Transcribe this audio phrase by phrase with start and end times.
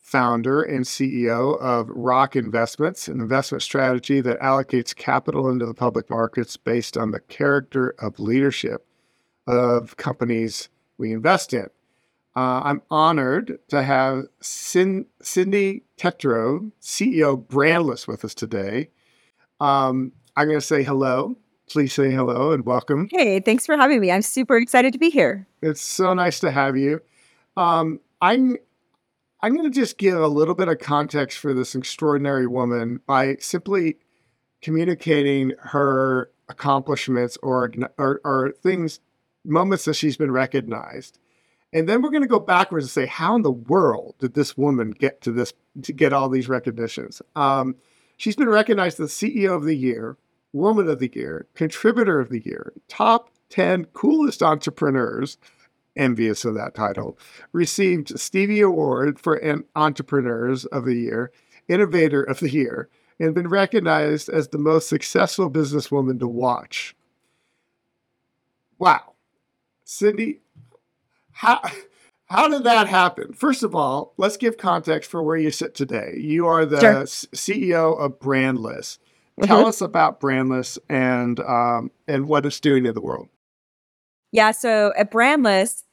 [0.00, 6.10] founder and CEO of ROC Investments, an investment strategy that allocates capital into the public
[6.10, 8.84] markets based on the character of leadership
[9.46, 11.66] of companies we invest in.
[12.34, 18.90] Uh, I'm honored to have Cindy Tetro, CEO Brandless, with us today.
[19.58, 21.36] Um, I'm going to say hello.
[21.68, 23.08] Please say hello and welcome.
[23.10, 24.10] Hey, thanks for having me.
[24.10, 25.46] I'm super excited to be here.
[25.62, 27.00] It's so nice to have you.
[27.56, 28.58] Um, I'm
[29.40, 33.36] I'm going to just give a little bit of context for this extraordinary woman by
[33.36, 33.96] simply
[34.62, 39.00] communicating her accomplishments or, or, or things
[39.46, 41.18] moments that she's been recognized.
[41.72, 44.56] And then we're going to go backwards and say, how in the world did this
[44.56, 47.20] woman get to this, to get all these recognitions?
[47.34, 47.76] Um,
[48.16, 50.16] she's been recognized as CEO of the year,
[50.52, 55.38] woman of the year, contributor of the year, top 10 coolest entrepreneurs,
[55.96, 57.18] envious of that title,
[57.52, 59.40] received Stevie Award for
[59.74, 61.32] entrepreneurs of the year,
[61.68, 66.94] innovator of the year, and been recognized as the most successful businesswoman to watch.
[68.78, 69.15] Wow.
[69.86, 70.40] Cindy,
[71.30, 71.62] how
[72.26, 73.32] how did that happen?
[73.32, 76.14] First of all, let's give context for where you sit today.
[76.18, 77.04] You are the sure.
[77.04, 78.98] CEO of Brandless.
[79.42, 79.68] Tell mm-hmm.
[79.68, 83.28] us about Brandless and um, and what it's doing in the world.
[84.32, 85.84] Yeah, so at Brandless,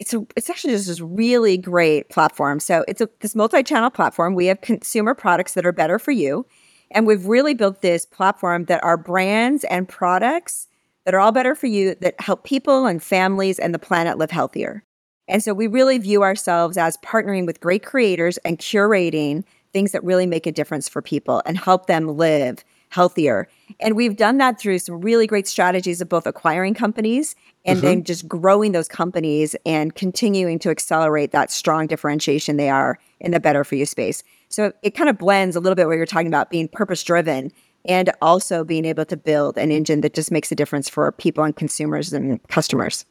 [0.00, 2.58] it's a, it's actually just this really great platform.
[2.58, 4.34] So it's a, this multi-channel platform.
[4.34, 6.46] We have consumer products that are better for you,
[6.90, 10.66] and we've really built this platform that our brands and products
[11.04, 14.30] that are all better for you that help people and families and the planet live
[14.30, 14.84] healthier.
[15.28, 20.04] And so we really view ourselves as partnering with great creators and curating things that
[20.04, 23.48] really make a difference for people and help them live healthier.
[23.80, 27.86] And we've done that through some really great strategies of both acquiring companies and mm-hmm.
[27.86, 33.32] then just growing those companies and continuing to accelerate that strong differentiation they are in
[33.32, 34.22] the better for you space.
[34.48, 37.50] So it kind of blends a little bit what you're talking about being purpose driven
[37.86, 41.44] and also being able to build an engine that just makes a difference for people
[41.44, 43.04] and consumers and customers.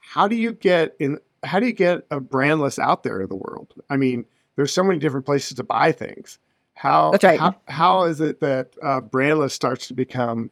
[0.00, 3.36] How do you get in how do you get a brandless out there in the
[3.36, 3.74] world?
[3.88, 4.24] I mean,
[4.56, 6.38] there's so many different places to buy things.
[6.74, 7.38] How right.
[7.38, 10.50] how, how is it that uh, brandless starts to become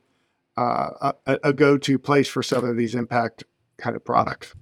[0.57, 3.45] uh, a, a go-to place for some of these impact
[3.79, 4.55] kind of products?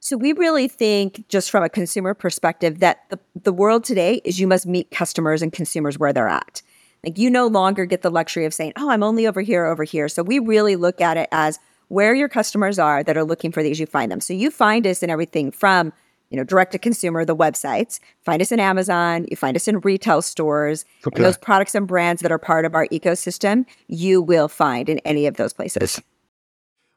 [0.00, 4.40] So we really think, just from a consumer perspective, that the, the world today is
[4.40, 6.60] you must meet customers and consumers where they're at.
[7.04, 9.84] Like you no longer get the luxury of saying, oh, I'm only over here, over
[9.84, 10.08] here.
[10.08, 11.58] So we really look at it as
[11.88, 14.20] where your customers are that are looking for these, you find them.
[14.20, 15.92] So you find us in everything from,
[16.30, 19.80] you know, direct to consumer, the websites, find us in Amazon, you find us in
[19.80, 21.16] retail stores, okay.
[21.16, 25.00] and those products and brands that are part of our ecosystem, you will find in
[25.00, 26.00] any of those places.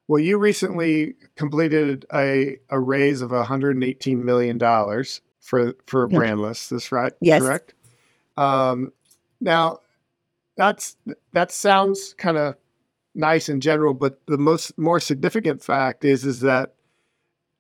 [0.07, 4.59] Well, you recently completed a, a raise of $118 million
[5.41, 6.69] for for Brandless.
[6.69, 7.13] This right?
[7.21, 7.41] Yes.
[7.41, 7.73] Correct.
[8.37, 8.93] Um,
[9.41, 9.79] now,
[10.57, 10.97] that's
[11.33, 12.55] that sounds kind of
[13.13, 16.73] nice in general, but the most more significant fact is is that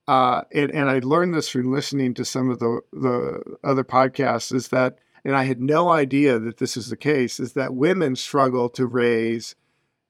[0.07, 4.53] uh, and, and I learned this from listening to some of the the other podcasts
[4.53, 8.15] is that and I had no idea that this is the case is that women
[8.15, 9.55] struggle to raise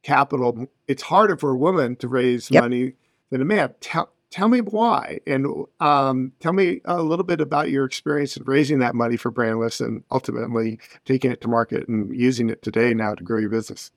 [0.04, 0.68] capital.
[0.88, 2.64] It's harder for a woman to raise yep.
[2.64, 2.94] money
[3.32, 3.74] than a man.
[3.80, 5.48] Tell, tell me why, and
[5.80, 9.80] um, tell me a little bit about your experience in raising that money for Brandless
[9.80, 13.92] and ultimately taking it to market and using it today now to grow your business.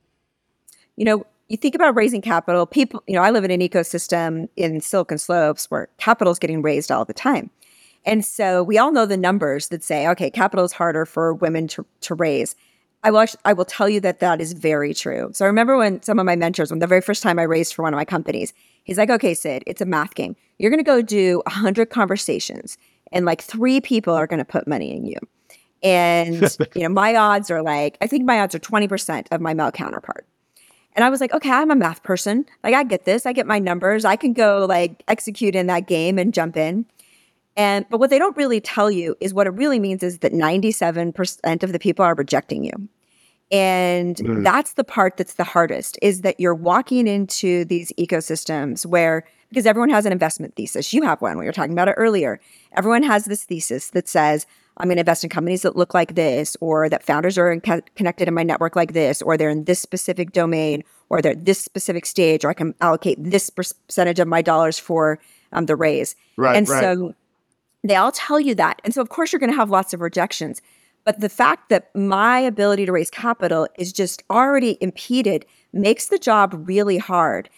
[0.95, 2.65] You know, you think about raising capital.
[2.65, 6.61] People, you know, I live in an ecosystem in Silicon Slopes where capital is getting
[6.61, 7.49] raised all the time.
[8.05, 11.67] And so we all know the numbers that say, okay, capital is harder for women
[11.69, 12.55] to, to raise.
[13.03, 15.29] I will, I will tell you that that is very true.
[15.33, 17.73] So I remember when some of my mentors, when the very first time I raised
[17.73, 20.35] for one of my companies, he's like, okay, Sid, it's a math game.
[20.57, 22.77] You're going to go do 100 conversations
[23.11, 25.17] and like three people are going to put money in you.
[25.81, 26.41] And,
[26.75, 29.71] you know, my odds are like, I think my odds are 20% of my male
[29.71, 30.25] counterpart.
[30.93, 32.45] And I was like, okay, I'm a math person.
[32.63, 33.25] Like, I get this.
[33.25, 34.03] I get my numbers.
[34.03, 36.85] I can go like execute in that game and jump in.
[37.55, 40.33] And but what they don't really tell you is what it really means is that
[40.33, 42.71] 97% of the people are rejecting you.
[43.51, 44.43] And mm.
[44.43, 49.65] that's the part that's the hardest is that you're walking into these ecosystems where because
[49.65, 50.93] everyone has an investment thesis.
[50.93, 51.37] You have one.
[51.37, 52.39] We were talking about it earlier.
[52.73, 54.45] Everyone has this thesis that says,
[54.77, 57.59] I'm going to invest in companies that look like this, or that founders are in
[57.59, 61.33] co- connected in my network like this, or they're in this specific domain, or they're
[61.33, 65.19] at this specific stage, or I can allocate this percentage of my dollars for
[65.51, 66.15] um, the raise.
[66.37, 66.55] Right.
[66.55, 66.81] and right.
[66.81, 67.13] so
[67.83, 68.81] they all tell you that.
[68.85, 70.61] And so, of course, you're going to have lots of rejections.
[71.05, 76.19] But the fact that my ability to raise capital is just already impeded makes the
[76.19, 77.49] job really hard.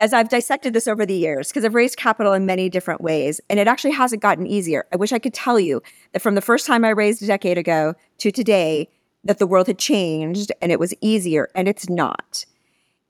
[0.00, 3.40] As I've dissected this over the years, because I've raised capital in many different ways,
[3.50, 4.86] and it actually hasn't gotten easier.
[4.92, 5.82] I wish I could tell you
[6.12, 8.88] that from the first time I raised a decade ago to today,
[9.24, 12.46] that the world had changed and it was easier, and it's not.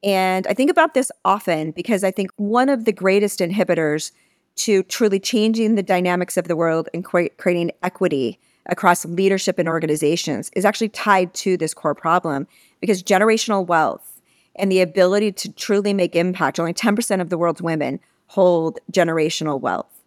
[0.02, 4.12] And I think about this often because I think one of the greatest inhibitors
[4.56, 10.50] to truly changing the dynamics of the world and creating equity across leadership and organizations
[10.54, 12.46] is actually tied to this core problem
[12.80, 14.20] because generational wealth
[14.56, 19.60] and the ability to truly make impact, only 10% of the world's women hold generational
[19.60, 20.00] wealth.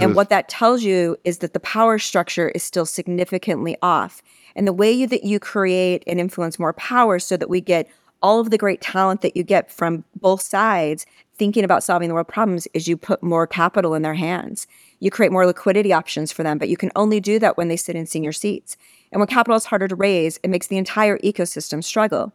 [0.00, 4.22] And what that tells you is that the power structure is still significantly off.
[4.56, 7.88] And the way you, that you create and influence more power so that we get
[8.22, 11.04] all of the great talent that you get from both sides
[11.36, 14.66] thinking about solving the world problems is you put more capital in their hands.
[15.02, 17.76] You create more liquidity options for them, but you can only do that when they
[17.76, 18.76] sit in senior seats.
[19.10, 22.32] And when capital is harder to raise, it makes the entire ecosystem struggle.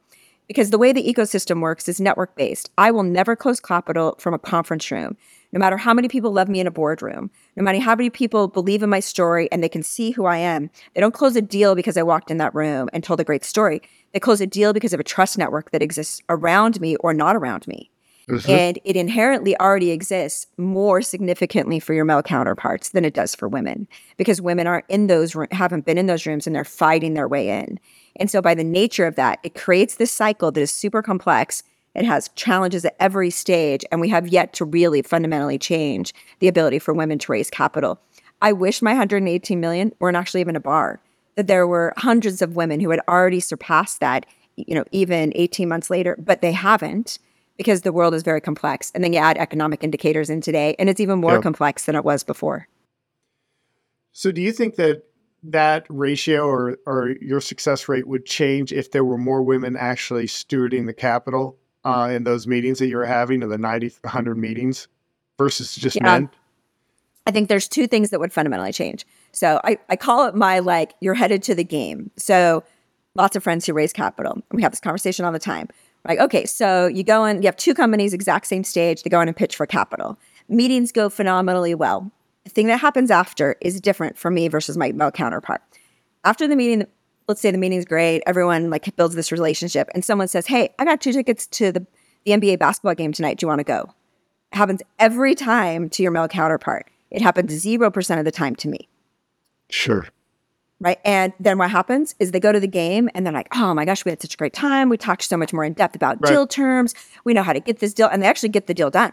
[0.49, 2.69] Because the way the ecosystem works is network based.
[2.77, 5.15] I will never close capital from a conference room,
[5.53, 8.49] no matter how many people love me in a boardroom, no matter how many people
[8.49, 10.69] believe in my story and they can see who I am.
[10.93, 13.45] They don't close a deal because I walked in that room and told a great
[13.45, 13.81] story.
[14.11, 17.37] They close a deal because of a trust network that exists around me or not
[17.37, 17.91] around me.
[18.29, 18.49] Mhm.
[18.49, 23.47] And it inherently already exists more significantly for your male counterparts than it does for
[23.47, 23.87] women
[24.17, 27.49] because women aren't in those, haven't been in those rooms and they're fighting their way
[27.49, 27.79] in.
[28.17, 31.63] And so, by the nature of that, it creates this cycle that is super complex.
[31.95, 36.47] It has challenges at every stage, and we have yet to really fundamentally change the
[36.47, 37.99] ability for women to raise capital.
[38.41, 40.99] I wish my 118 million weren't actually even a bar,
[41.35, 44.25] that there were hundreds of women who had already surpassed that,
[44.57, 47.17] you know, even 18 months later, but they haven't
[47.57, 48.91] because the world is very complex.
[48.95, 51.41] And then you add economic indicators in today, and it's even more Yeah.
[51.41, 52.67] complex than it was before.
[54.11, 55.03] So, do you think that
[55.43, 60.25] that ratio or, or your success rate would change if there were more women actually
[60.25, 64.87] stewarding the capital uh, in those meetings that you're having, in the 90, 100 meetings
[65.37, 66.03] versus just Yeah.
[66.03, 66.29] men?
[67.27, 69.05] I think there's two things that would fundamentally change.
[69.31, 72.09] So I, I call it my like, you're headed to the game.
[72.17, 72.63] So
[73.15, 74.41] lots of friends who raise capital.
[74.51, 75.67] We have this conversation all the time.
[76.07, 79.19] Like, okay, so you go in, you have two companies, exact same stage, they go
[79.19, 80.17] in and pitch for capital.
[80.47, 82.09] Meetings go phenomenally well.
[82.45, 85.61] The thing that happens after is different for me versus my male counterpart.
[86.23, 86.87] After the meeting,
[87.27, 90.85] let's say the meeting's great, everyone like builds this relationship, and someone says, Hey, I
[90.85, 91.85] got two tickets to the,
[92.25, 93.37] the NBA basketball game tonight.
[93.37, 93.93] Do you want to go?
[94.53, 96.89] It happens every time to your male counterpart.
[97.11, 98.87] It happens 0% of the time to me.
[99.69, 100.07] Sure.
[100.79, 100.99] Right.
[101.03, 103.83] And then what happens is they go to the game and they're like, oh my
[103.83, 104.89] gosh, we had such a great time.
[104.89, 106.31] We talked so much more in depth about Right.
[106.31, 106.93] deal terms.
[107.23, 108.07] We know how to get this deal.
[108.07, 109.11] And they actually get the deal done.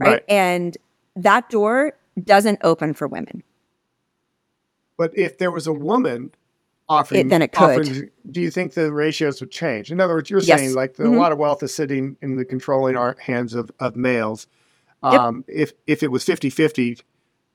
[0.00, 0.08] Right.
[0.10, 0.24] Right.
[0.28, 0.76] And
[1.14, 3.44] that door doesn't open for women.
[4.96, 6.32] But if there was a woman
[6.88, 7.80] offering, It- then it could.
[7.80, 9.92] offering- do you think the ratios would change?
[9.92, 10.58] In other words, you're Yes.
[10.60, 11.14] saying like the, Mhm.
[11.14, 14.46] a lot of wealth is sitting in the controlling hands of, of males.
[15.04, 15.12] Yep.
[15.20, 16.98] Um, If if it was 50 50,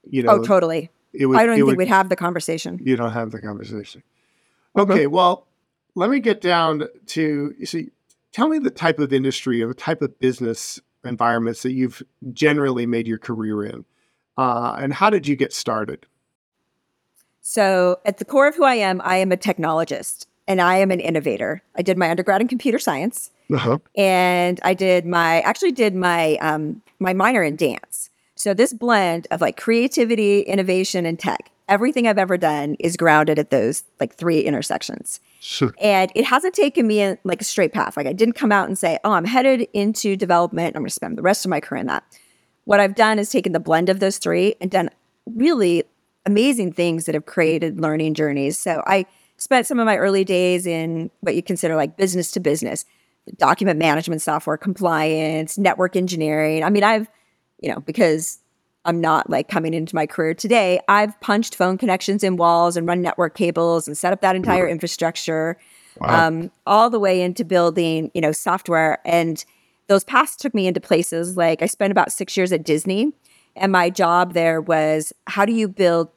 [0.09, 0.89] you know, oh, totally.
[1.13, 2.79] It would, I don't even would think we'd have the conversation.
[2.83, 4.03] you don't have the conversation.
[4.75, 4.91] Uh-huh.
[4.91, 5.47] Okay, well,
[5.95, 7.91] let me get down to you see.
[8.31, 12.85] Tell me the type of industry or the type of business environments that you've generally
[12.85, 13.85] made your career in,
[14.37, 16.05] uh, and how did you get started?
[17.41, 20.91] So, at the core of who I am, I am a technologist and I am
[20.91, 21.63] an innovator.
[21.75, 23.31] I did my undergrad in computer science.
[23.51, 23.79] Uh-huh.
[23.97, 28.08] and I did my actually did my um my minor in dance.
[28.39, 33.37] So this blend of like creativity, innovation, and tech, everything I've ever done is grounded
[33.37, 35.19] at those like three intersections.
[35.41, 35.75] Sure.
[35.81, 37.97] And it hasn't taken me in like a straight path.
[37.97, 40.77] Like I didn't come out and say, "Oh, I'm headed into development.
[40.77, 42.05] I'm going to spend the rest of my career in that."
[42.63, 44.89] What I've done is taken the blend of those three and done
[45.35, 45.83] really
[46.25, 48.57] amazing things that have created learning journeys.
[48.57, 49.05] So I
[49.35, 52.85] spent some of my early days in what you consider like business to business,
[53.37, 56.63] document management software, compliance, network engineering.
[56.63, 57.09] I mean, I've,
[57.61, 58.39] you know, because
[58.85, 62.87] I'm not like coming into my career today, I've punched phone connections in walls and
[62.87, 65.57] run network cables and set up that entire infrastructure
[65.99, 66.27] Wow.
[66.27, 68.99] um, all the way into building, you know, software.
[69.05, 69.43] And
[69.87, 73.11] those paths took me into places like I spent about six years at Disney,
[73.55, 76.09] and my job there was how do you build,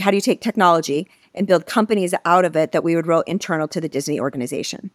[0.00, 3.22] how do you take technology and build companies out of it that we would roll
[3.22, 4.90] internal to the Disney organization.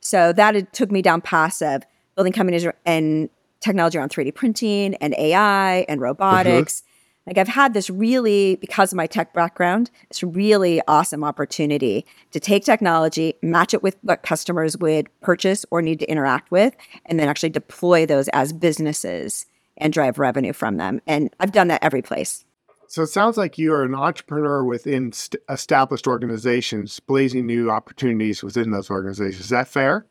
[0.00, 1.82] So that it took me down paths of
[2.14, 6.02] building companies and technology around 3D printing and AI and mm-hmm.
[6.02, 6.82] robotics.
[7.26, 12.38] Like I've had this really, because of my tech background, this really awesome opportunity to
[12.38, 17.18] take technology, match it with what customers would purchase or need to interact with, and
[17.18, 19.46] then actually deploy those as businesses
[19.76, 21.00] and drive revenue from them.
[21.06, 22.44] And I've done that every place.
[22.88, 28.44] So it sounds like you are an entrepreneur within st- established organizations, blazing new opportunities
[28.44, 29.46] within those organizations.
[29.46, 30.06] Is that fair?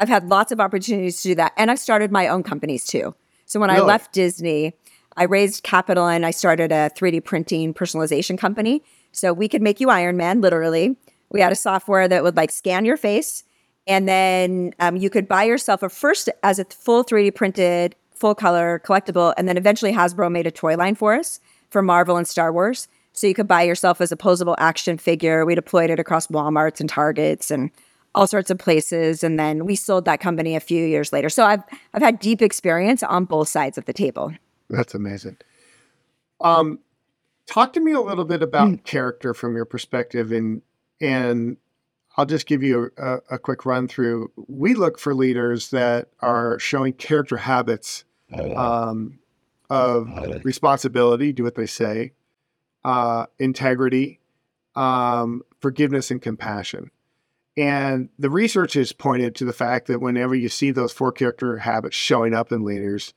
[0.00, 1.52] I've had lots of opportunities to do that.
[1.56, 3.14] And I've started my own companies too.
[3.44, 3.82] So when really?
[3.82, 4.74] I left Disney,
[5.16, 8.82] I raised capital and I started a 3D printing personalization company.
[9.12, 10.96] So we could make you Iron Man, literally.
[11.30, 13.44] We had a software that would like scan your face.
[13.86, 18.34] And then um, you could buy yourself a first as a full 3D printed, full
[18.34, 19.34] color collectible.
[19.36, 22.88] And then eventually Hasbro made a toy line for us for Marvel and Star Wars.
[23.12, 25.44] So you could buy yourself as a posable action figure.
[25.44, 27.70] We deployed it across Walmarts and Targets and
[28.14, 29.22] all sorts of places.
[29.22, 31.28] And then we sold that company a few years later.
[31.28, 31.62] So I've
[31.94, 34.32] I've had deep experience on both sides of the table.
[34.68, 35.36] That's amazing.
[36.40, 36.78] Um,
[37.46, 38.84] talk to me a little bit about mm.
[38.84, 40.62] character from your perspective and
[41.00, 41.56] and
[42.16, 44.30] I'll just give you a, a, quick run through.
[44.48, 48.04] We look for leaders that are showing character habits
[48.56, 49.20] um,
[49.70, 50.08] of
[50.44, 52.12] responsibility, do what they say,
[52.84, 54.20] uh, integrity,
[54.74, 56.90] um, forgiveness, and compassion.
[57.56, 61.58] And the research has pointed to the fact that whenever you see those four character
[61.58, 63.12] habits showing up in leaders,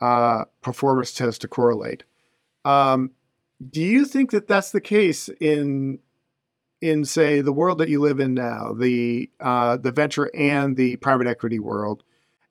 [0.00, 2.04] uh, performance tends to correlate.
[2.64, 3.12] Um,
[3.70, 6.00] do you think that that's the case in
[6.82, 10.96] in say the world that you live in now, the uh, the venture and the
[10.96, 12.02] private equity world?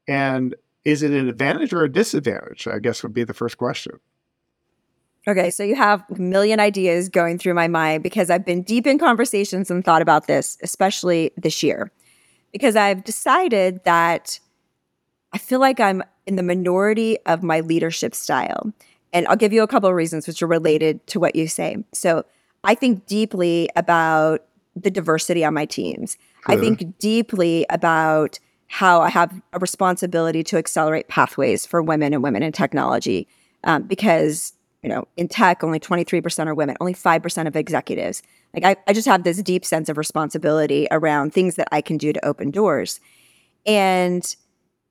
[0.08, 2.68] And is it an advantage or a disadvantage?
[2.68, 4.00] I guess would be the first question.
[5.27, 8.86] Okay, so you have a million ideas going through my mind because I've been deep
[8.86, 11.91] in conversations and thought about this, especially this year,
[12.51, 14.39] because I've decided that
[15.34, 18.72] I feel like I'm in the minority of my leadership style.
[19.13, 21.77] And I'll give you a couple of reasons which are related to what you say.
[21.91, 22.25] So
[22.63, 26.17] I think deeply about the diversity on my teams.
[26.48, 32.22] I think deeply about how I have a responsibility to accelerate pathways for women and
[32.22, 33.27] women in technology.
[33.63, 34.53] Um, because
[34.86, 38.22] you know, in tech, only 23% are women, only 5% of executives.
[38.54, 41.98] Like, I, I just have this deep sense of responsibility around things that I can
[41.98, 43.00] do to open doors.
[43.65, 44.24] And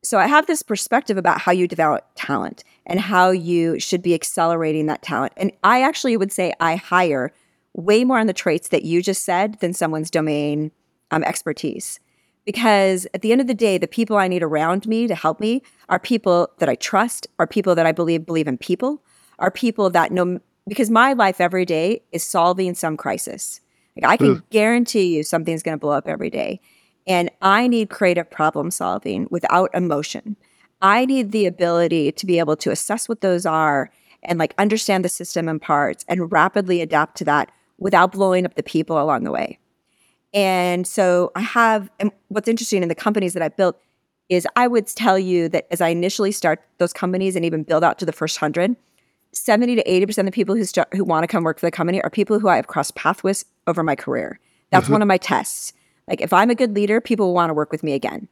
[0.03, 4.15] so I have this perspective about how you develop talent and how you should be
[4.15, 5.33] accelerating that talent.
[5.37, 7.33] And I actually would say I hire
[7.75, 10.73] way more on the traits that you just said than someone's domain
[11.13, 12.01] um, expertise.
[12.45, 15.39] Because at the end of the day, the people I need around me to help
[15.39, 19.01] me are people that I trust, are people that I believe believe in people,
[19.39, 23.61] are people that know because my life every day is solving some crisis.
[23.97, 24.43] Like I can mm.
[24.51, 26.61] guarantee you something's going to blow up every day.
[27.07, 30.37] And I need creative problem solving without emotion.
[30.81, 33.91] I need the ability to be able to assess what those are
[34.23, 38.55] and like understand the system and parts and rapidly adapt to that without blowing up
[38.55, 39.59] the people along the way.
[40.33, 43.79] And so I have, and what's interesting in the companies that I built
[44.29, 47.85] is I would tell you that as I initially start those companies and even build
[47.85, 48.75] out to the first hundred,
[49.35, 51.71] 70 to 80% of the people who start, who want to come work for the
[51.71, 54.39] company are people who I have crossed paths with over my career.
[54.71, 54.93] That's mm-hmm.
[54.93, 55.73] one of my tests.
[56.09, 58.29] Like if I'm a good leader, people will want to work with me again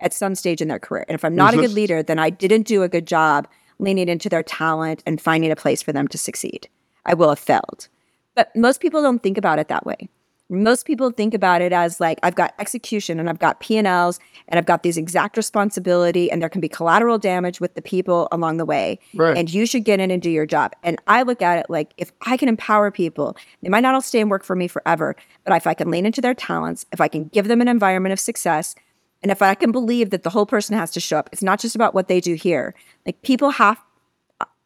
[0.00, 1.04] at some stage in their career.
[1.08, 1.60] And if I'm not mm-hmm.
[1.60, 3.48] a good leader, then I didn't do a good job
[3.78, 6.68] leaning into their talent and finding a place for them to succeed.
[7.04, 7.88] I will have failed.
[8.34, 10.08] But most people don't think about it that way
[10.48, 14.58] most people think about it as like I've got execution and I've got P&Ls and
[14.58, 18.58] I've got these exact responsibility and there can be collateral damage with the people along
[18.58, 19.36] the way right.
[19.36, 20.72] and you should get in and do your job.
[20.84, 24.00] And I look at it like if I can empower people, they might not all
[24.00, 27.00] stay and work for me forever, but if I can lean into their talents, if
[27.00, 28.76] I can give them an environment of success,
[29.22, 31.58] and if I can believe that the whole person has to show up, it's not
[31.58, 32.74] just about what they do here.
[33.04, 33.82] Like people have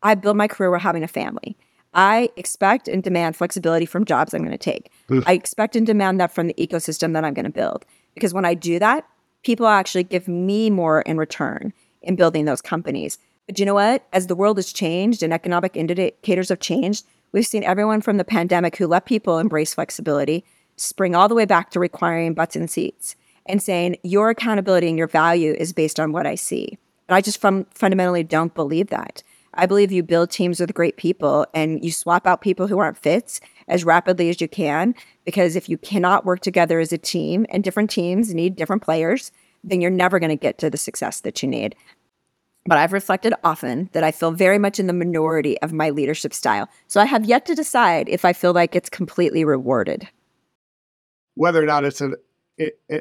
[0.03, 1.57] I built my career while having a family.
[1.93, 4.93] I expect and demand flexibility from jobs I'm going to take.
[5.27, 7.85] I expect and demand that from the ecosystem that I'm going to build.
[8.15, 9.07] Because when I do that,
[9.43, 13.19] people actually give me more in return in building those companies.
[13.47, 14.07] But you know what?
[14.13, 18.25] As the world has changed and economic indicators have changed, we've seen everyone from the
[18.25, 20.45] pandemic who let people embrace flexibility
[20.77, 23.17] spring all the way back to requiring butts and seats
[23.47, 26.79] and saying your accountability and your value is based on what I see.
[27.09, 29.23] And I just fun- fundamentally don't believe that.
[29.55, 32.97] I believe you build teams with great people and you swap out people who aren't
[32.97, 34.95] fits as rapidly as you can.
[35.25, 39.33] Because if you cannot work together as a team and different teams need different players,
[39.65, 41.75] then you're never going to get to the success that you need.
[42.67, 46.35] But I've reflected often that I feel very much in the minority of my leadership
[46.35, 46.69] style.
[46.87, 50.09] So I have yet to decide if I feel like it's completely rewarded.
[51.35, 52.17] Whether or not it's an,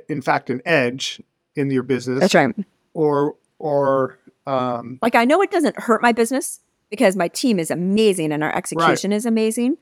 [0.08, 1.22] in fact, an edge
[1.56, 2.22] in your business.
[2.22, 2.56] That's right.
[2.94, 7.72] Or, or um, like I know it doesn't hurt my business because my team is
[7.72, 9.18] amazing and our execution right.
[9.18, 9.78] is amazing.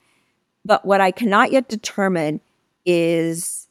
[0.66, 2.42] But what I cannot yet determine
[2.86, 3.68] is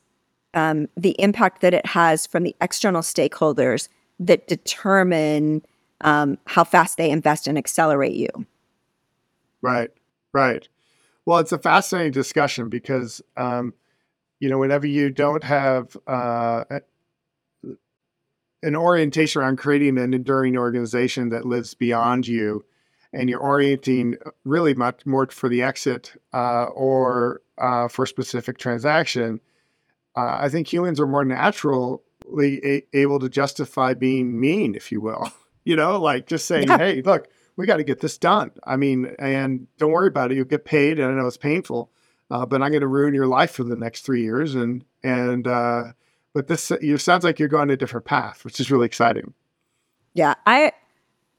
[0.55, 3.89] um, the impact that it has from the external stakeholders
[4.19, 5.63] that determine
[6.01, 8.29] um, how fast they invest and accelerate you.
[9.61, 9.91] Right,
[10.33, 10.67] right.
[11.27, 13.75] Well, it's a fascinating discussion because, um,
[14.41, 16.65] you know, whenever you don't have uh,
[18.67, 22.65] an orientation around creating an enduring organization that lives beyond you,
[23.13, 28.59] and you're orienting really much more for the exit uh, or uh, for a specific
[28.59, 29.41] transaction,
[30.17, 32.01] uh, I think humans are more naturally
[32.43, 35.33] a- able to justify being mean, if you will.
[35.69, 36.79] You know, like just saying, yeah.
[36.79, 40.37] "Hey, look, we got to get this done." I mean, and don't worry about it.
[40.37, 41.91] You'll get paid, and I know it's painful,
[42.31, 44.55] uh, but I'm going to ruin your life for the next three years.
[44.55, 45.87] And and uh,
[46.37, 49.33] but this, you sounds like you're going a different path, which is really exciting.
[50.13, 50.73] Yeah, I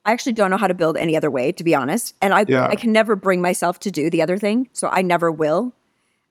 [0.04, 2.16] I actually don't know how to build any other way, to be honest.
[2.20, 2.66] And I, yeah.
[2.66, 4.70] I can never bring myself to do the other thing.
[4.74, 5.72] So I never will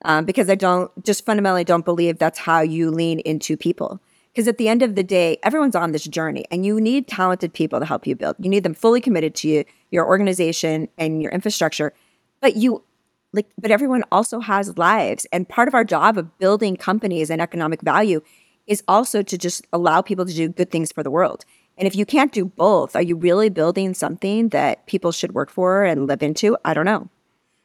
[0.03, 4.01] um, because I don't just fundamentally don't believe that's how you lean into people.
[4.33, 7.53] Because at the end of the day, everyone's on this journey and you need talented
[7.53, 8.35] people to help you build.
[8.37, 11.93] You need them fully committed to you, your organization and your infrastructure.
[12.41, 12.83] But you
[13.31, 15.25] like, but everyone also has lives.
[15.31, 18.21] And part of our job of building companies and economic value
[18.67, 21.45] is also to just allow people to do good things for the world.
[21.77, 25.49] And if you can't do both, are you really building something that people should work
[25.49, 26.57] for and live into?
[26.65, 27.09] I don't know.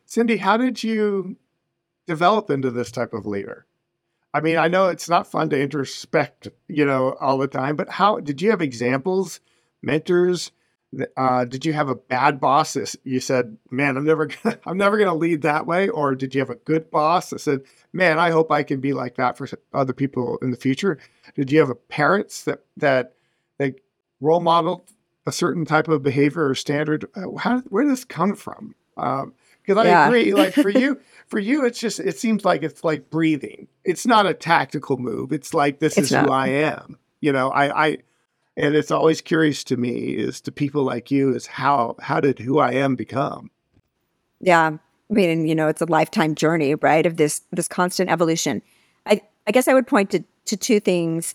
[0.07, 1.37] Cindy, how did you
[2.07, 3.67] develop into this type of leader?
[4.35, 7.91] I mean, I know it's not fun to introspect, you know, all the time, but
[7.91, 9.41] how did you have examples,
[9.83, 10.53] mentors?
[11.17, 14.77] Uh, did you have a bad boss that you said, "Man, I'm never, gonna, I'm
[14.77, 17.61] never going to lead that way," or did you have a good boss that said,
[17.93, 20.99] "Man, I hope I can be like that for other people in the future"?
[21.35, 23.15] Did you have a parents that that
[23.59, 23.77] that
[24.21, 24.83] role modeled
[25.27, 27.07] a certain type of behavior or standard?
[27.15, 28.75] Uh, how where did this come from?
[28.97, 30.07] Um, because I yeah.
[30.07, 30.35] agree.
[30.35, 33.69] Like for you, for you, it's just it seems like it's like breathing.
[33.85, 35.33] It's not a tactical move.
[35.33, 36.27] It's like this it's is not.
[36.27, 36.99] who I am.
[37.21, 37.99] You know, I, I,
[38.57, 42.39] and it's always curious to me is to people like you is how how did
[42.39, 43.51] who I am become?
[44.41, 44.77] Yeah,
[45.11, 47.07] I mean, you know, it's a lifetime journey, right?
[47.07, 48.63] Of this this constant evolution.
[49.07, 51.35] I I guess I would point to to two things.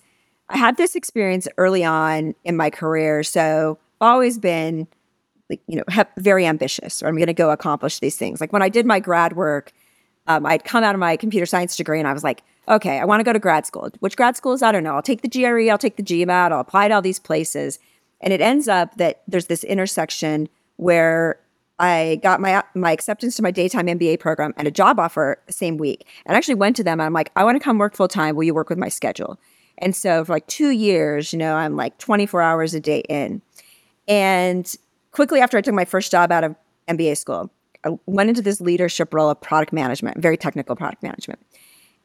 [0.50, 4.88] I had this experience early on in my career, so always been
[5.50, 8.62] like you know very ambitious or i'm going to go accomplish these things like when
[8.62, 9.72] i did my grad work
[10.28, 13.06] um, i'd come out of my computer science degree and i was like okay i
[13.06, 15.30] want to go to grad school which grad schools i don't know i'll take the
[15.30, 17.80] gre i'll take the gmat i'll apply to all these places
[18.22, 21.40] and it ends up that there's this intersection where
[21.80, 25.54] I got my my acceptance to my daytime MBA program and a job offer the
[25.54, 26.08] same week.
[26.26, 28.08] And I actually went to them and I'm like, I want to come work full
[28.08, 28.36] time.
[28.36, 29.40] Will you work with my schedule?
[29.78, 33.44] And so for like two years, you know, I'm like 24 hours a day in.
[34.08, 34.74] And
[35.12, 36.56] quickly after I took my first job out of
[36.88, 37.52] MBA school,
[37.88, 41.40] I went into this leadership role of product management, very technical product management.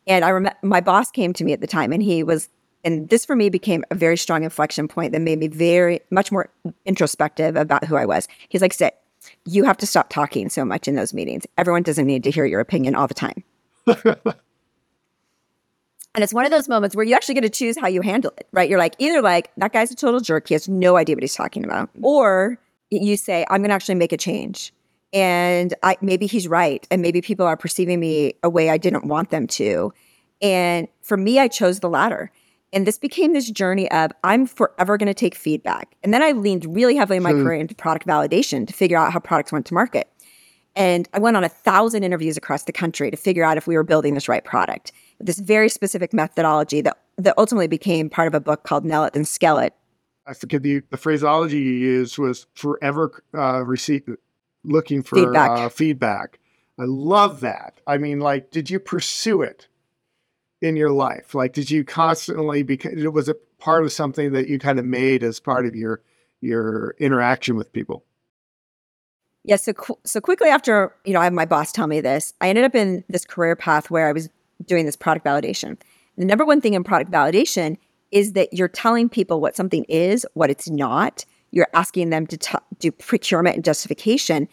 [0.07, 2.49] And I remember my boss came to me at the time and he was,
[2.85, 6.33] and this for me became a very strong inflection point that made me very much
[6.33, 6.51] more
[6.85, 8.27] introspective about who I was.
[8.49, 8.97] He's like, sit,
[9.45, 11.47] you have to stop talking so much in those meetings.
[11.57, 13.45] Everyone doesn't need to hear your opinion all the time.
[13.87, 14.35] and
[16.17, 18.49] it's one of those moments where you actually get to choose how you handle it,
[18.53, 18.69] right?
[18.69, 20.49] You're like, either like, that guy's a total jerk.
[20.49, 21.91] He has no idea what he's talking about.
[22.03, 22.59] Or
[22.91, 24.73] you say, I'm going to actually make a change.
[25.13, 26.87] And I, maybe he's right.
[26.91, 29.93] And maybe people are perceiving me a way I didn't want them to.
[30.41, 32.31] And for me, I chose the latter.
[32.73, 35.95] And this became this journey of I'm forever going to take feedback.
[36.03, 37.43] And then I leaned really heavily in my hmm.
[37.43, 40.09] career into product validation to figure out how products went to market.
[40.75, 43.77] And I went on a thousand interviews across the country to figure out if we
[43.77, 44.91] were building this right product.
[45.21, 49.15] This very specific methodology that, that ultimately became part of a book called Nail It
[49.15, 49.75] and Scale It
[50.27, 54.05] I forget the, the phraseology you used was forever uh, receive,
[54.65, 55.51] looking for feedback.
[55.51, 56.39] Uh, feedback.
[56.79, 57.81] I love that.
[57.87, 59.69] I mean, like, did you pursue it
[60.61, 61.35] in your life?
[61.35, 64.85] Like, did you constantly because it was a part of something that you kind of
[64.85, 66.03] made as part of your
[66.41, 68.05] your interaction with people?
[69.45, 69.57] Yeah.
[69.57, 69.73] So
[70.05, 72.33] so quickly after you know, I have my boss tell me this.
[72.41, 74.29] I ended up in this career path where I was
[74.65, 75.79] doing this product validation.
[76.17, 77.77] The number one thing in product validation
[78.11, 81.25] is that you're telling people what something is, what it's not.
[81.53, 84.49] You're asking them to t- do procurement and justification.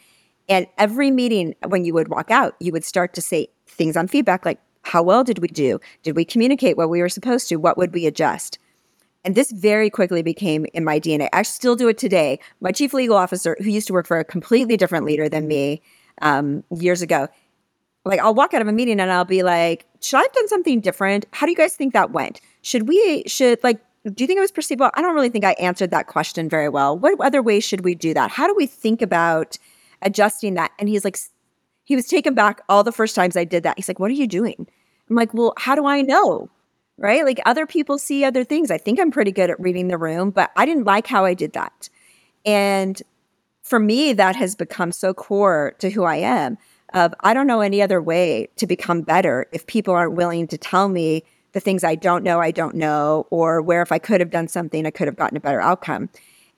[0.47, 4.07] And every meeting, when you would walk out, you would start to say things on
[4.07, 5.79] feedback like, how well did we do?
[6.03, 7.57] Did we communicate what we were supposed to?
[7.57, 8.59] What would we adjust?
[9.25, 11.27] And this very quickly became in my DNA.
[11.33, 12.39] I still do it today.
[12.61, 15.81] My chief legal officer, who used to work for a completely different leader than me
[16.21, 17.27] um, years ago,
[18.05, 20.47] like I'll walk out of a meeting and I'll be like, should I have done
[20.47, 21.25] something different?
[21.33, 22.39] How do you guys think that went?
[22.61, 24.91] Should we, should like, do you think it was perceived well?
[24.93, 26.97] I don't really think I answered that question very well.
[26.97, 28.31] What other ways should we do that?
[28.31, 29.57] How do we think about
[30.01, 30.71] adjusting that?
[30.79, 31.17] And he's like,
[31.83, 33.77] he was taken back all the first times I did that.
[33.77, 34.67] He's like, what are you doing?
[35.09, 36.49] I'm like, well, how do I know?
[36.97, 37.25] Right?
[37.25, 38.71] Like other people see other things.
[38.71, 41.33] I think I'm pretty good at reading the room, but I didn't like how I
[41.33, 41.89] did that.
[42.45, 43.01] And
[43.63, 46.57] for me, that has become so core to who I am.
[46.93, 50.57] Of I don't know any other way to become better if people aren't willing to
[50.57, 51.23] tell me
[51.59, 54.47] the things I don't know, I don't know, or where if I could have done
[54.47, 56.09] something, I could have gotten a better outcome.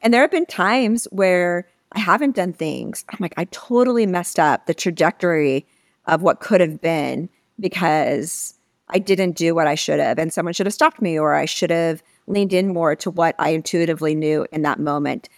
[0.01, 3.03] And there have been times where I haven't done things.
[3.09, 5.65] I'm like, I totally messed up the trajectory
[6.05, 8.53] of what could have been because
[8.89, 10.19] I didn't do what I should have.
[10.19, 13.35] And someone should have stopped me, or I should have leaned in more to what
[13.39, 15.29] I intuitively knew in that moment.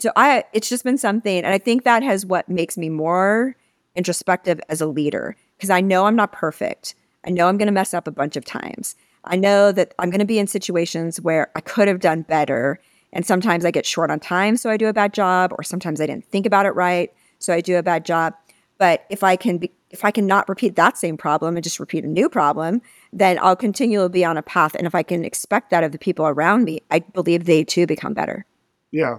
[0.00, 3.54] So I it's just been something and I think that has what makes me more
[3.94, 6.94] introspective as a leader because I know I'm not perfect.
[7.24, 8.96] I know I'm going to mess up a bunch of times.
[9.24, 12.80] I know that I'm going to be in situations where I could have done better
[13.12, 16.00] and sometimes I get short on time so I do a bad job or sometimes
[16.00, 18.34] I didn't think about it right so I do a bad job.
[18.78, 21.78] But if I can be if I can not repeat that same problem and just
[21.78, 22.80] repeat a new problem,
[23.12, 24.74] then I'll continually be on a path.
[24.74, 27.86] And if I can expect that of the people around me, I believe they too
[27.86, 28.46] become better.
[28.90, 29.18] Yeah.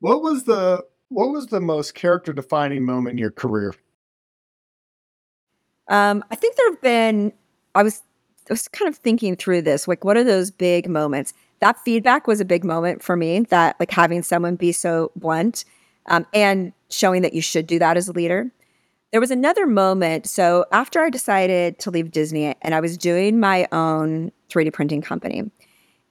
[0.00, 3.74] What was the what was the most character defining moment in your career?
[5.88, 7.32] Um, I think there have been.
[7.74, 8.02] I was
[8.50, 9.88] was kind of thinking through this.
[9.88, 11.32] Like, what are those big moments?
[11.60, 13.40] That feedback was a big moment for me.
[13.40, 15.64] That like having someone be so blunt
[16.06, 18.50] um, and showing that you should do that as a leader.
[19.12, 20.26] There was another moment.
[20.26, 25.02] So after I decided to leave Disney and I was doing my own 3D printing
[25.02, 25.50] company,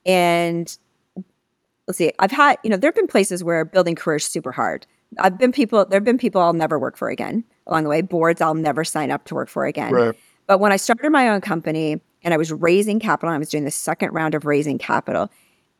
[0.05, 0.77] and
[1.87, 4.85] let's see, I've had, you know, there have been places where building careers super hard.
[5.17, 8.01] I've been people, there have been people I'll never work for again along the way,
[8.01, 9.93] boards I'll never sign up to work for again.
[9.93, 10.15] Right.
[10.47, 13.65] But when I started my own company and I was raising capital, I was doing
[13.65, 15.29] the second round of raising capital,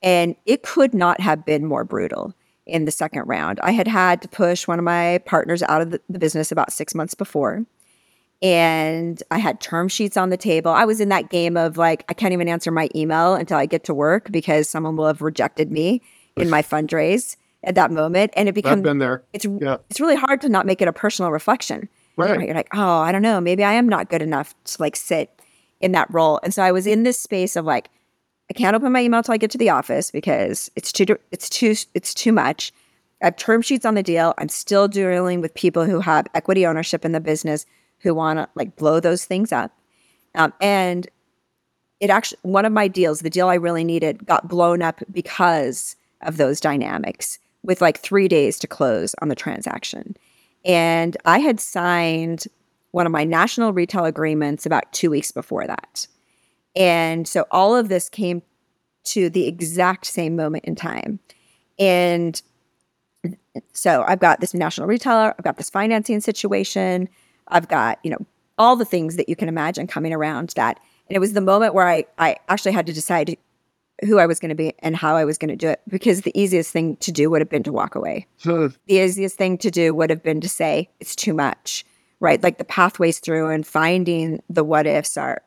[0.01, 2.33] and it could not have been more brutal
[2.65, 3.59] in the second round.
[3.61, 6.71] I had had to push one of my partners out of the, the business about
[6.71, 7.65] six months before.
[8.41, 10.71] And I had term sheets on the table.
[10.71, 13.65] I was in that game of like, I can't even answer my email until I
[13.65, 16.01] get to work because someone will have rejected me
[16.37, 18.31] in my fundraise at that moment.
[18.37, 19.23] And it becomes been there.
[19.33, 19.77] it's Yeah.
[19.89, 21.89] it's really hard to not make it a personal reflection.
[22.15, 22.39] Right.
[22.39, 25.38] You're like, oh, I don't know, maybe I am not good enough to like sit
[25.81, 26.39] in that role.
[26.43, 27.89] And so I was in this space of like,
[28.49, 31.49] I can't open my email till I get to the office because it's too it's
[31.49, 32.71] too it's too much.
[33.21, 34.33] I have term sheets on the deal.
[34.37, 37.65] I'm still dealing with people who have equity ownership in the business
[37.99, 39.71] who want to like blow those things up.
[40.35, 41.07] Um, and
[41.99, 45.95] it actually one of my deals, the deal I really needed, got blown up because
[46.21, 50.15] of those dynamics with like three days to close on the transaction.
[50.65, 52.47] And I had signed
[52.91, 56.07] one of my national retail agreements about two weeks before that.
[56.75, 58.41] And so all of this came
[59.05, 61.19] to the exact same moment in time.
[61.77, 62.41] And
[63.73, 67.09] so I've got this national retailer, I've got this financing situation,
[67.47, 68.25] I've got, you know,
[68.57, 70.79] all the things that you can imagine coming around that.
[71.07, 73.37] And it was the moment where I, I actually had to decide
[74.05, 76.21] who I was going to be and how I was going to do it because
[76.21, 78.27] the easiest thing to do would have been to walk away.
[78.37, 81.85] So, The easiest thing to do would have been to say, it's too much,
[82.19, 82.41] right?
[82.41, 85.41] Like the pathways through and finding the what ifs are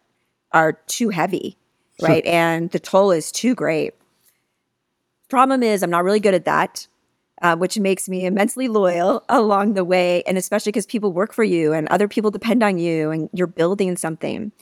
[0.53, 1.57] are too heavy,
[2.01, 2.25] right?
[2.27, 3.95] and the toll is too great.
[5.29, 6.87] Problem is, I'm not really good at that,
[7.41, 10.23] uh, which makes me immensely loyal along the way.
[10.25, 13.47] And especially because people work for you and other people depend on you and you're
[13.47, 14.53] building something.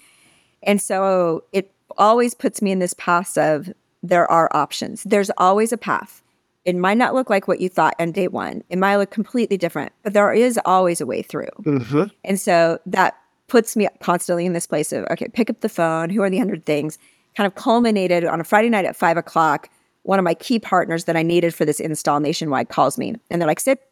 [0.63, 5.03] And so it always puts me in this path of there are options.
[5.03, 6.23] There's always a path.
[6.65, 8.63] It might not look like what you thought on day one.
[8.69, 11.49] It might look completely different, but there is always a way through.
[11.63, 12.11] Mhm.
[12.25, 13.17] And so that
[13.49, 16.11] puts me constantly in this place of, okay, pick up the phone.
[16.11, 16.99] Who are the hundred things?
[17.35, 19.71] Kind of culminated on a Friday night at five o'clock.
[20.03, 23.41] One of my key partners that I needed for this install nationwide calls me and
[23.41, 23.83] they're like, sit.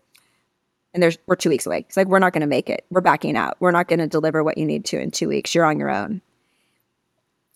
[0.95, 1.81] And there's, we're two weeks away.
[1.81, 2.85] It's like, we're not going to make it.
[2.91, 3.57] We're backing out.
[3.61, 5.55] We're not going to deliver what you need to in two weeks.
[5.55, 6.23] You're on your own.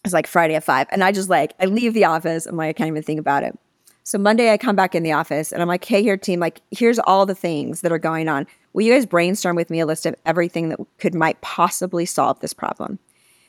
[0.04, 0.86] It's like Friday at five.
[0.90, 2.46] And I just like, I leave the office.
[2.46, 3.58] I'm like, I can't even think about it.
[4.04, 6.60] So Monday I come back in the office and I'm like, hey, here, team, like,
[6.70, 8.46] here's all the things that are going on.
[8.72, 12.40] Will you guys brainstorm with me a list of everything that could might possibly solve
[12.40, 12.98] this problem?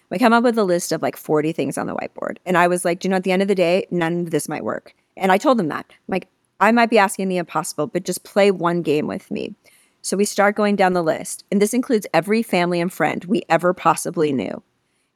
[0.09, 2.37] We come up with a list of like 40 things on the whiteboard.
[2.45, 4.31] And I was like, do you know, at the end of the day, none of
[4.31, 4.93] this might work.
[5.17, 5.85] And I told them that.
[5.89, 6.27] I'm like,
[6.59, 9.55] I might be asking the impossible, but just play one game with me.
[10.03, 11.45] So we start going down the list.
[11.51, 14.61] And this includes every family and friend we ever possibly knew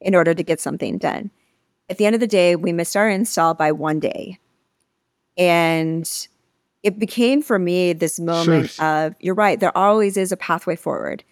[0.01, 1.29] in order to get something done.
[1.89, 4.39] At the end of the day, we missed our install by one day.
[5.37, 6.27] And
[6.83, 8.85] it became for me this moment Sure.
[8.85, 11.23] of you're right, there always is a pathway forward.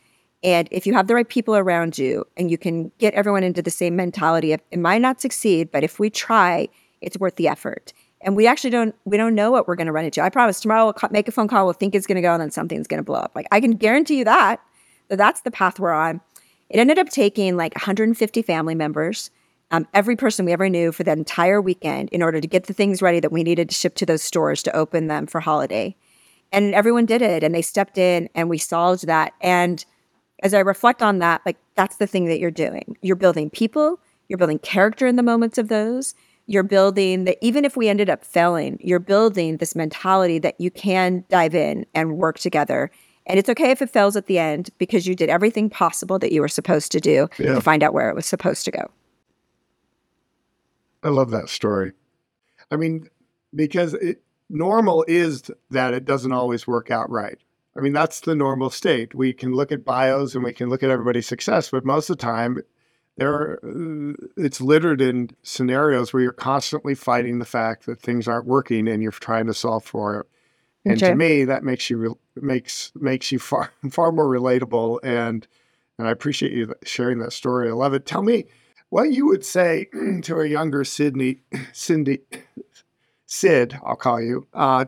[0.43, 3.61] And if you have the right people around you and you can get everyone into
[3.61, 6.67] the same mentality of it might not succeed, but if we try,
[7.01, 7.93] it's worth the effort.
[8.21, 10.21] And we actually don't we don't know what we're going to run into.
[10.21, 12.41] I promise tomorrow we'll make a phone call, we'll think it's going to go, and
[12.41, 13.31] then something's going to blow up.
[13.35, 14.59] Like I can guarantee you that
[15.07, 16.21] that that's the path we're on.
[16.69, 19.29] It ended up taking like 150 family members,
[19.71, 22.73] um, every person we ever knew for that entire weekend in order to get the
[22.73, 25.95] things ready that we needed to ship to those stores to open them for holiday.
[26.51, 29.33] And everyone did it and they stepped in and we solved that.
[29.41, 29.83] And
[30.43, 32.95] as I reflect on that, like that's the thing that you're doing.
[33.01, 33.99] You're building people,
[34.29, 36.13] you're building character in the moments of those.
[36.47, 40.69] You're building that even if we ended up failing, you're building this mentality that you
[40.69, 42.91] can dive in and work together.
[43.25, 46.31] And it's okay if it fails at the end because you did everything possible that
[46.31, 47.55] you were supposed to do Yeah.
[47.55, 48.91] to find out where it was supposed to go.
[51.05, 51.93] I love that story.
[52.71, 53.09] I mean,
[53.53, 57.37] because it, normal is that it doesn't always work out right.
[57.77, 59.13] I mean, that's the normal state.
[59.13, 62.17] We can look at bios and we can look at everybody's success, but most of
[62.17, 62.57] the time,
[63.17, 68.27] there are, uh, it's littered in scenarios where you're constantly fighting the fact that things
[68.27, 70.27] aren't working and you're trying to solve for it.
[70.87, 74.99] And to me, that makes you makes makes you far far more relatable.
[75.01, 75.47] And
[75.97, 77.69] and I appreciate you sharing that story.
[77.69, 78.05] I love it.
[78.05, 78.45] Tell me
[78.89, 79.89] what you would say
[80.23, 81.41] to a younger Sydney,
[81.73, 82.19] Cindy,
[83.25, 84.85] Sid, I'll call you, uh,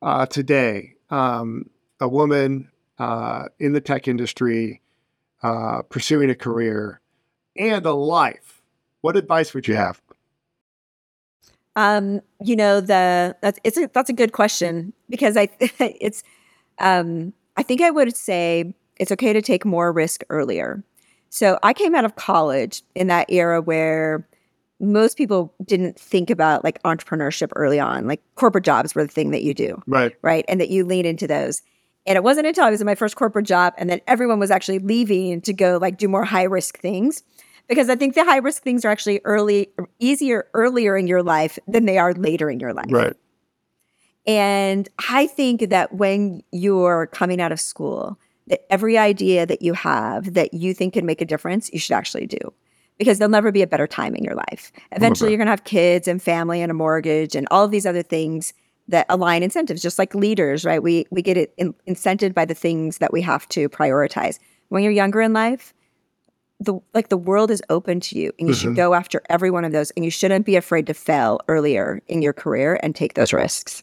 [0.00, 4.80] uh, today, um, a woman uh, in the tech industry,
[5.42, 7.00] uh, pursuing a career
[7.56, 8.62] and a life.
[9.00, 10.00] What advice would you have?
[11.74, 16.22] Um, you know, the that's it's a, that's a good question because I it's
[16.78, 20.84] um I think I would say it's okay to take more risk earlier.
[21.34, 24.28] So I came out of college in that era where
[24.80, 28.06] most people didn't think about like entrepreneurship early on.
[28.06, 30.14] Like corporate jobs were the thing that you do, Right.
[30.20, 30.44] right?
[30.46, 31.62] And that you lean into those.
[32.04, 34.50] And it wasn't until I was in my first corporate job and then everyone was
[34.50, 37.22] actually leaving to go like do more high risk things.
[37.66, 41.58] Because I think the high risk things are actually early easier earlier in your life
[41.66, 42.90] than they are later in your life.
[42.90, 43.14] Right.
[44.26, 49.72] And I think that when you're coming out of school, that every idea that you
[49.72, 52.38] have that you think can make a difference, you should actually do.
[52.98, 54.70] Because there'll never be a better time in your life.
[54.92, 57.86] Eventually, you're going to have kids and family and a mortgage and all of these
[57.86, 58.52] other things
[58.88, 60.82] that align incentives, just like leaders, right?
[60.82, 64.38] We we get it in, incented by the things that we have to prioritize.
[64.68, 65.72] When you're younger in life,
[66.60, 68.76] the like the world is open to you, and you should Mhm.
[68.76, 72.22] go after every one of those, and you shouldn't be afraid to fail earlier in
[72.22, 73.82] your career and take those risks.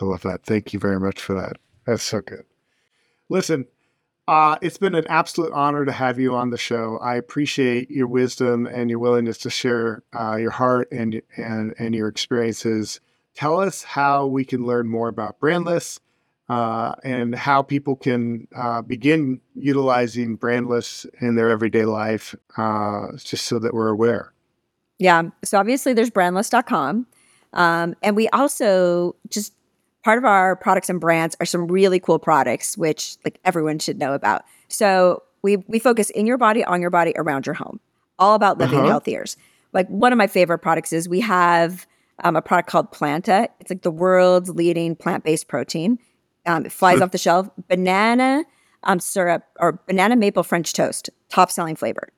[0.00, 0.44] I love that.
[0.44, 1.58] Thank you very much for that.
[1.86, 2.44] That's so good.
[3.28, 3.66] Listen,
[4.28, 6.98] uh, it's been an absolute honor to have you on the show.
[7.00, 11.94] I appreciate your wisdom and your willingness to share uh, your heart and, and and
[11.94, 13.00] your experiences.
[13.34, 16.00] Tell us how we can learn more about Brandless
[16.48, 23.46] uh, and how people can uh, begin utilizing Brandless in their everyday life, uh, just
[23.46, 24.32] so that we're aware.
[24.98, 25.24] Yeah.
[25.44, 27.06] So obviously there's brandless.com.
[27.52, 29.54] Um, and we also just
[30.06, 33.98] part of our products and brands are some really cool products, which like everyone should
[33.98, 34.42] know about.
[34.68, 37.80] So we we focus in your body, on your body, around your home,
[38.16, 38.88] all about living Uh-huh.
[38.88, 39.24] healthier.
[39.72, 41.86] Like one of my favorite products is we have
[42.22, 43.48] um, a product called Planta.
[43.60, 45.98] It's like the world's leading plant-based protein.
[46.46, 47.50] Um, it flies off the shelf.
[47.68, 48.44] Banana
[48.84, 52.08] um, syrup or banana maple French toast, top selling flavor